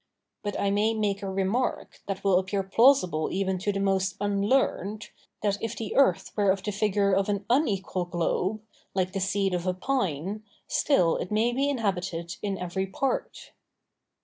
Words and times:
But 0.41 0.59
I 0.59 0.71
may 0.71 0.95
make 0.95 1.21
a 1.21 1.29
remark, 1.29 1.99
that 2.07 2.23
will 2.23 2.39
appear 2.39 2.63
plausible 2.63 3.29
even 3.31 3.59
to 3.59 3.71
the 3.71 3.79
most 3.79 4.15
unlearned, 4.19 5.11
that 5.43 5.61
if 5.61 5.75
the 5.77 5.95
earth 5.95 6.31
were 6.35 6.49
of 6.49 6.63
the 6.63 6.71
figure 6.71 7.13
of 7.13 7.29
an 7.29 7.45
unequal 7.51 8.05
globe, 8.05 8.61
like 8.95 9.13
the 9.13 9.19
seed 9.19 9.53
of 9.53 9.67
a 9.67 9.75
pine, 9.75 10.41
still 10.65 11.17
it 11.17 11.29
may 11.29 11.51
be 11.53 11.69
inhabited 11.69 12.35
in 12.41 12.57
every 12.57 12.87
part. 12.87 13.51